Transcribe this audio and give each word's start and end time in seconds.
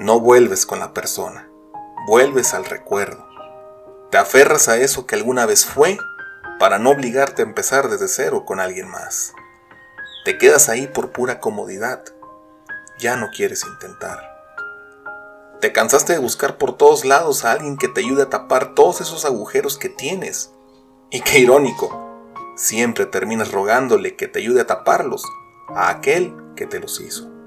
No 0.00 0.18
vuelves 0.18 0.64
con 0.64 0.78
la 0.78 0.94
persona, 0.94 1.50
vuelves 2.06 2.54
al 2.54 2.64
recuerdo. 2.64 3.28
Te 4.10 4.16
aferras 4.16 4.66
a 4.70 4.78
eso 4.78 5.06
que 5.06 5.14
alguna 5.14 5.44
vez 5.44 5.66
fue 5.66 5.98
para 6.58 6.78
no 6.78 6.88
obligarte 6.88 7.42
a 7.42 7.44
empezar 7.44 7.90
desde 7.90 8.08
cero 8.08 8.46
con 8.46 8.60
alguien 8.60 8.88
más. 8.88 9.34
Te 10.24 10.38
quedas 10.38 10.70
ahí 10.70 10.86
por 10.86 11.12
pura 11.12 11.38
comodidad. 11.38 12.02
Ya 12.98 13.16
no 13.16 13.28
quieres 13.28 13.62
intentar. 13.66 14.22
Te 15.60 15.70
cansaste 15.70 16.14
de 16.14 16.18
buscar 16.18 16.56
por 16.56 16.78
todos 16.78 17.04
lados 17.04 17.44
a 17.44 17.52
alguien 17.52 17.76
que 17.76 17.88
te 17.88 18.00
ayude 18.00 18.22
a 18.22 18.30
tapar 18.30 18.74
todos 18.74 19.02
esos 19.02 19.26
agujeros 19.26 19.76
que 19.76 19.90
tienes. 19.90 20.50
Y 21.10 21.20
qué 21.20 21.40
irónico, 21.40 22.24
siempre 22.56 23.04
terminas 23.04 23.52
rogándole 23.52 24.16
que 24.16 24.28
te 24.28 24.38
ayude 24.38 24.62
a 24.62 24.66
taparlos 24.66 25.26
a 25.68 25.90
aquel 25.90 26.34
que 26.56 26.64
te 26.64 26.80
los 26.80 27.02
hizo. 27.02 27.39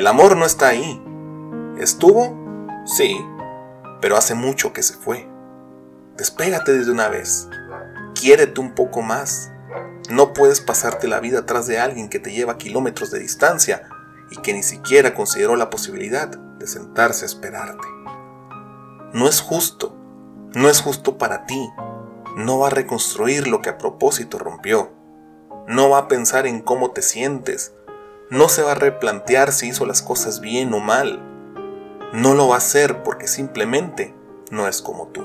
El 0.00 0.06
amor 0.06 0.34
no 0.34 0.46
está 0.46 0.68
ahí. 0.68 0.98
¿Estuvo? 1.78 2.34
Sí, 2.86 3.22
pero 4.00 4.16
hace 4.16 4.34
mucho 4.34 4.72
que 4.72 4.82
se 4.82 4.94
fue. 4.94 5.28
Despégate 6.16 6.72
desde 6.72 6.90
una 6.90 7.10
vez. 7.10 7.50
Quiérete 8.14 8.62
un 8.62 8.74
poco 8.74 9.02
más. 9.02 9.52
No 10.08 10.32
puedes 10.32 10.62
pasarte 10.62 11.06
la 11.06 11.20
vida 11.20 11.40
atrás 11.40 11.66
de 11.66 11.78
alguien 11.78 12.08
que 12.08 12.18
te 12.18 12.32
lleva 12.32 12.56
kilómetros 12.56 13.10
de 13.10 13.18
distancia 13.18 13.90
y 14.30 14.36
que 14.40 14.54
ni 14.54 14.62
siquiera 14.62 15.14
consideró 15.14 15.54
la 15.54 15.68
posibilidad 15.68 16.28
de 16.28 16.66
sentarse 16.66 17.26
a 17.26 17.28
esperarte. 17.28 17.86
No 19.12 19.28
es 19.28 19.42
justo. 19.42 19.94
No 20.54 20.70
es 20.70 20.80
justo 20.80 21.18
para 21.18 21.44
ti. 21.44 21.68
No 22.38 22.60
va 22.60 22.68
a 22.68 22.70
reconstruir 22.70 23.48
lo 23.48 23.60
que 23.60 23.68
a 23.68 23.76
propósito 23.76 24.38
rompió. 24.38 24.92
No 25.68 25.90
va 25.90 25.98
a 25.98 26.08
pensar 26.08 26.46
en 26.46 26.62
cómo 26.62 26.92
te 26.92 27.02
sientes 27.02 27.74
no 28.30 28.48
se 28.48 28.62
va 28.62 28.72
a 28.72 28.76
replantear 28.76 29.50
si 29.50 29.68
hizo 29.68 29.86
las 29.86 30.02
cosas 30.02 30.40
bien 30.40 30.72
o 30.72 30.78
mal. 30.78 31.20
No 32.12 32.34
lo 32.34 32.46
va 32.48 32.54
a 32.54 32.58
hacer 32.58 33.02
porque 33.02 33.26
simplemente 33.26 34.14
no 34.52 34.68
es 34.68 34.82
como 34.82 35.08
tú. 35.08 35.22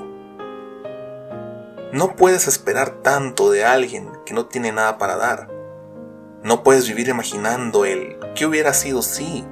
No 1.92 2.16
puedes 2.16 2.48
esperar 2.48 3.02
tanto 3.02 3.50
de 3.52 3.64
alguien 3.64 4.10
que 4.26 4.34
no 4.34 4.46
tiene 4.46 4.72
nada 4.72 4.98
para 4.98 5.16
dar. 5.16 5.48
No 6.42 6.64
puedes 6.64 6.88
vivir 6.88 7.08
imaginando 7.08 7.84
el 7.84 8.18
qué 8.34 8.44
hubiera 8.44 8.74
sido 8.74 9.02
si. 9.02 9.44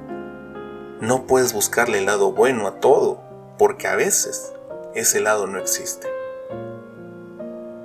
No 0.99 1.25
puedes 1.25 1.53
buscarle 1.53 1.99
el 1.99 2.07
lado 2.07 2.33
bueno 2.33 2.67
a 2.67 2.81
todo, 2.81 3.21
porque 3.57 3.87
a 3.87 3.95
veces 3.95 4.53
ese 4.95 5.21
lado 5.21 5.47
no 5.47 5.59
existe. 5.59 6.07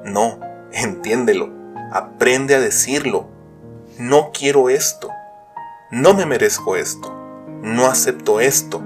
No, 0.04 0.40
entiéndelo, 0.72 1.48
aprende 1.92 2.56
a 2.56 2.60
decirlo. 2.60 3.28
No 3.98 4.32
quiero 4.32 4.68
esto. 4.68 5.10
No 5.92 6.14
me 6.14 6.24
merezco 6.24 6.76
esto. 6.76 7.12
No 7.62 7.86
acepto 7.86 8.38
esto. 8.40 8.80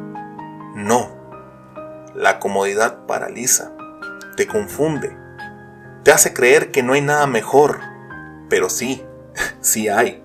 No. 0.75 1.11
La 2.15 2.39
comodidad 2.39 3.05
paraliza, 3.07 3.73
te 4.39 4.47
confunde, 4.47 5.15
te 6.03 6.13
hace 6.13 6.33
creer 6.33 6.71
que 6.71 6.83
no 6.83 6.95
hay 6.95 7.03
nada 7.03 7.27
mejor. 7.27 7.81
Pero 8.49 8.71
sí, 8.71 9.05
sí 9.61 9.89
hay. 9.89 10.25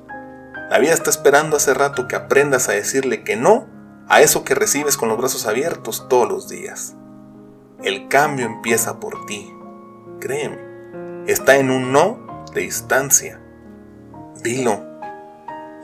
La 0.70 0.80
vida 0.80 0.94
está 0.94 1.10
esperando 1.10 1.58
hace 1.58 1.74
rato 1.74 2.08
que 2.08 2.16
aprendas 2.16 2.70
a 2.70 2.74
decirle 2.74 3.24
que 3.26 3.36
no 3.36 3.68
a 4.08 4.22
eso 4.22 4.46
que 4.46 4.56
recibes 4.56 4.96
con 4.96 5.10
los 5.10 5.18
brazos 5.18 5.48
abiertos 5.48 6.08
todos 6.08 6.30
los 6.30 6.48
días. 6.48 6.96
El 7.84 8.08
cambio 8.08 8.46
empieza 8.46 9.02
por 9.02 9.26
ti. 9.26 9.54
Créeme, 10.22 11.26
está 11.28 11.58
en 11.58 11.72
un 11.72 11.92
no 11.92 12.46
de 12.54 12.62
distancia. 12.62 13.42
Dilo 14.42 14.89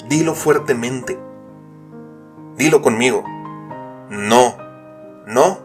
Dilo 0.08 0.36
fuertemente. 0.36 1.17
Dilo 2.58 2.81
conmigo. 2.81 3.23
No, 4.09 4.56
no. 5.28 5.65